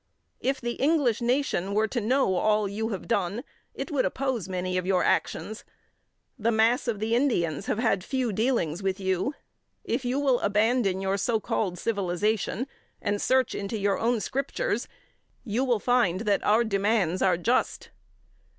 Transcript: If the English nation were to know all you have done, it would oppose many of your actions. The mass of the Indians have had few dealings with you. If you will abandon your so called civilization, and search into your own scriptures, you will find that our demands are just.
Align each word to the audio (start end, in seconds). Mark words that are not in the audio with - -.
If 0.39 0.59
the 0.59 0.71
English 0.81 1.21
nation 1.21 1.75
were 1.75 1.87
to 1.89 2.01
know 2.01 2.33
all 2.35 2.67
you 2.67 2.89
have 2.89 3.07
done, 3.07 3.43
it 3.75 3.91
would 3.91 4.03
oppose 4.03 4.49
many 4.49 4.75
of 4.75 4.87
your 4.87 5.03
actions. 5.03 5.63
The 6.39 6.49
mass 6.49 6.87
of 6.87 6.99
the 6.99 7.13
Indians 7.13 7.67
have 7.67 7.77
had 7.77 8.03
few 8.03 8.33
dealings 8.33 8.81
with 8.81 8.99
you. 8.99 9.35
If 9.83 10.03
you 10.03 10.19
will 10.19 10.39
abandon 10.39 11.01
your 11.01 11.17
so 11.17 11.39
called 11.39 11.77
civilization, 11.77 12.65
and 12.99 13.21
search 13.21 13.53
into 13.53 13.77
your 13.77 13.99
own 13.99 14.21
scriptures, 14.21 14.87
you 15.43 15.63
will 15.63 15.77
find 15.79 16.21
that 16.21 16.43
our 16.43 16.63
demands 16.63 17.21
are 17.21 17.37
just. 17.37 17.91